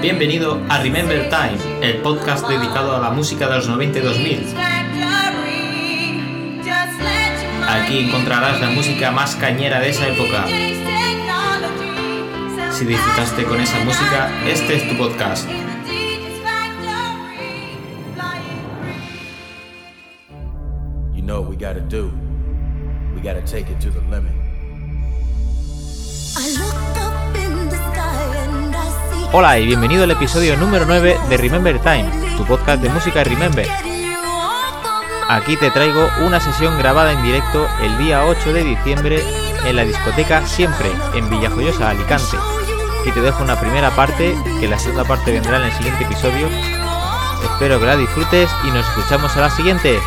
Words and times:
Bienvenido 0.00 0.62
a 0.68 0.80
Remember 0.80 1.28
Time, 1.28 1.58
el 1.82 1.96
podcast 2.02 2.46
dedicado 2.48 2.94
a 2.94 3.00
la 3.00 3.10
música 3.10 3.48
de 3.48 3.56
los 3.56 3.68
90 3.68 3.98
y 3.98 4.02
2000. 4.02 4.46
Aquí 7.68 7.98
encontrarás 7.98 8.60
la 8.60 8.70
música 8.70 9.10
más 9.10 9.34
cañera 9.34 9.80
de 9.80 9.90
esa 9.90 10.06
época. 10.06 10.46
Si 12.70 12.84
disfrutaste 12.84 13.42
con 13.42 13.60
esa 13.60 13.84
música, 13.84 14.30
este 14.46 14.76
es 14.76 14.88
tu 14.88 14.96
podcast. 14.96 15.48
You 21.12 21.22
know 21.22 21.40
what 21.40 21.50
we 21.50 21.56
gotta 21.56 21.80
do. 21.80 22.12
We 23.16 23.20
gotta 23.20 23.42
take 23.42 23.68
it 23.68 23.80
to 23.80 23.90
the 23.90 24.00
limit. 24.08 24.47
Hola 29.30 29.58
y 29.58 29.66
bienvenido 29.66 30.04
al 30.04 30.10
episodio 30.10 30.56
número 30.56 30.86
9 30.86 31.20
de 31.28 31.36
Remember 31.36 31.78
Time, 31.80 32.10
tu 32.38 32.46
podcast 32.46 32.80
de 32.80 32.88
música 32.88 33.22
Remember. 33.22 33.68
Aquí 35.28 35.54
te 35.58 35.70
traigo 35.70 36.08
una 36.24 36.40
sesión 36.40 36.78
grabada 36.78 37.12
en 37.12 37.22
directo 37.22 37.68
el 37.82 37.98
día 37.98 38.24
8 38.24 38.54
de 38.54 38.64
diciembre 38.64 39.22
en 39.66 39.76
la 39.76 39.84
discoteca 39.84 40.46
Siempre, 40.46 40.90
en 41.14 41.28
Villajoyosa, 41.28 41.90
Alicante. 41.90 42.38
Y 43.04 43.12
te 43.12 43.20
dejo 43.20 43.42
una 43.42 43.60
primera 43.60 43.90
parte, 43.90 44.34
que 44.60 44.66
la 44.66 44.78
segunda 44.78 45.04
parte 45.04 45.30
vendrá 45.30 45.58
en 45.58 45.64
el 45.64 45.72
siguiente 45.72 46.04
episodio. 46.04 46.48
Espero 47.44 47.78
que 47.78 47.86
la 47.86 47.96
disfrutes 47.96 48.50
y 48.64 48.70
nos 48.70 48.88
escuchamos 48.88 49.36
a 49.36 49.42
la 49.42 49.50
siguiente. 49.50 50.00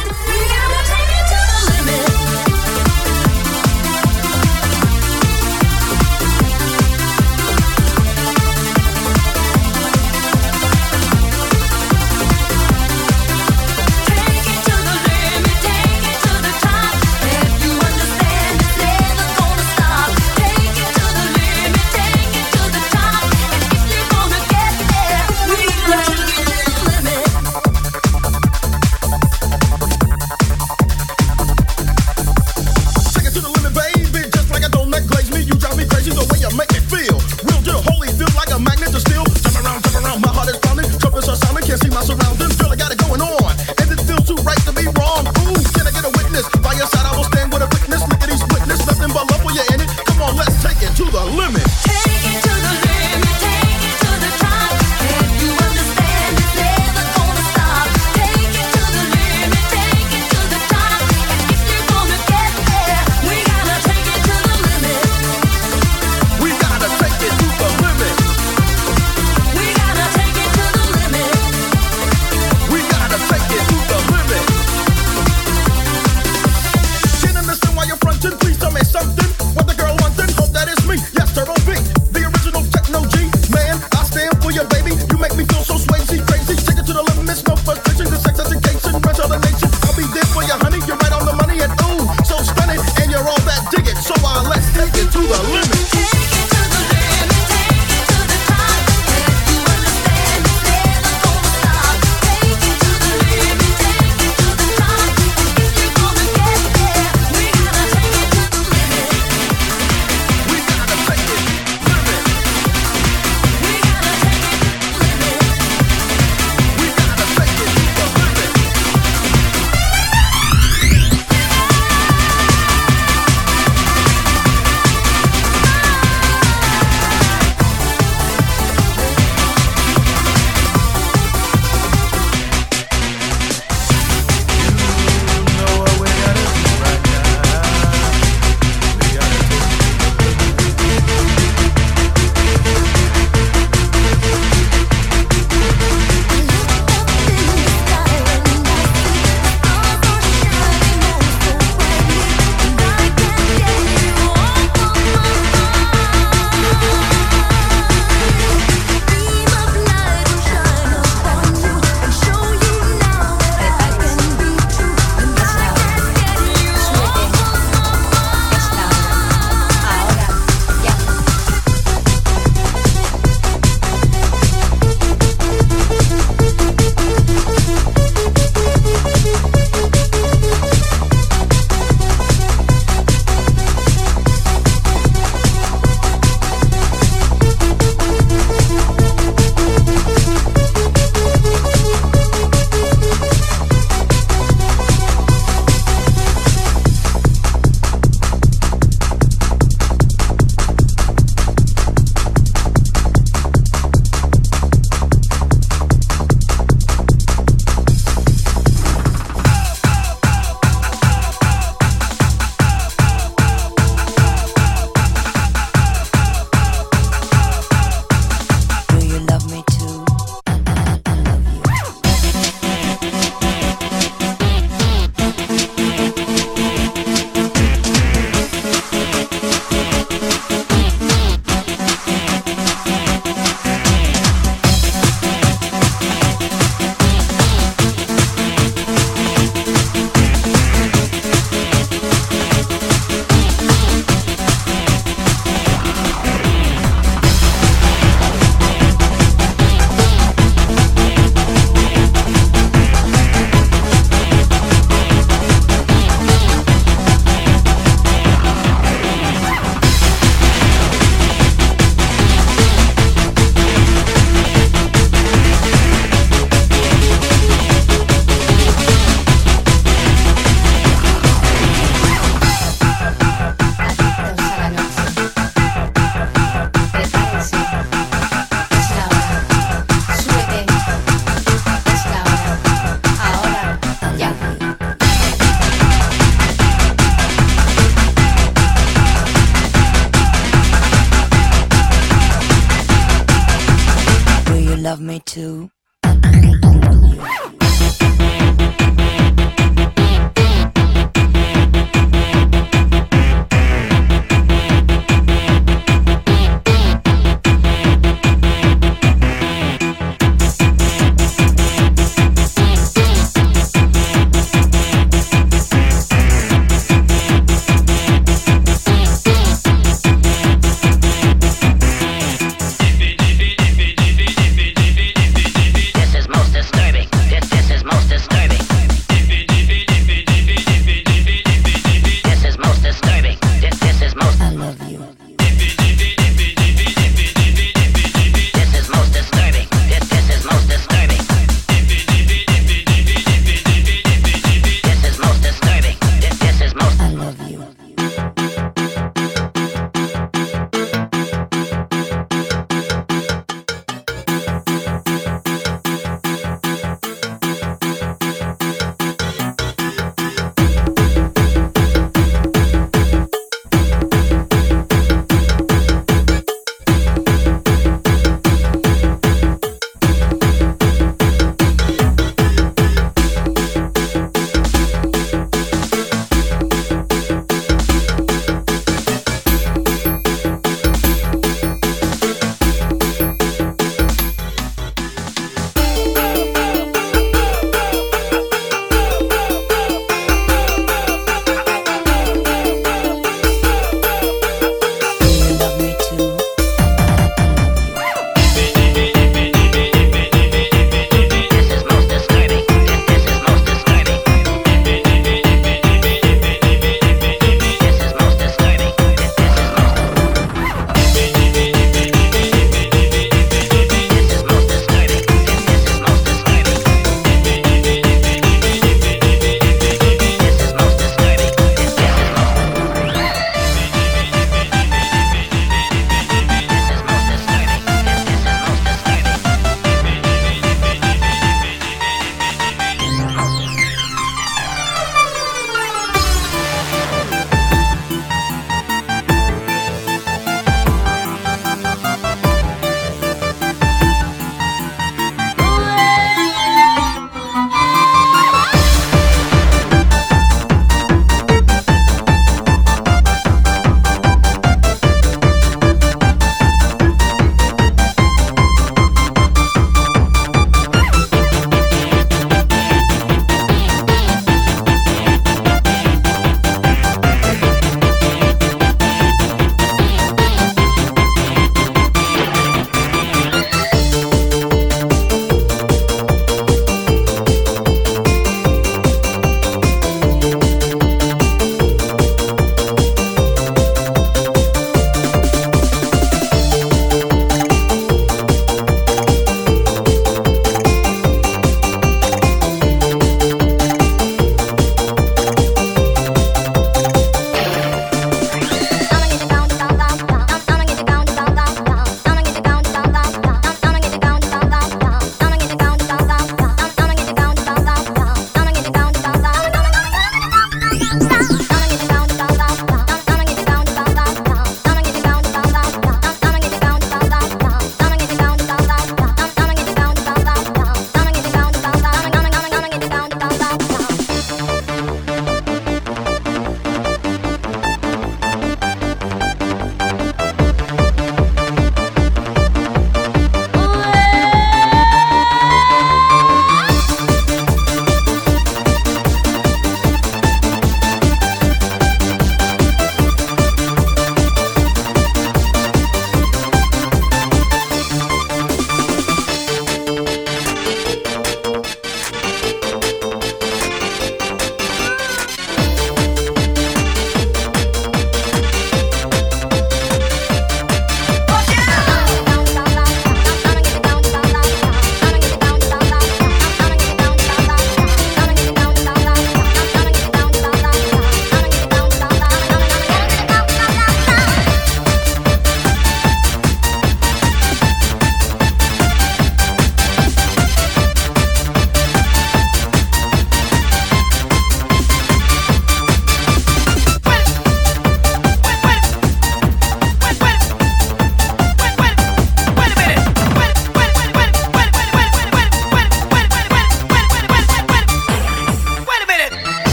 to 295.26 295.72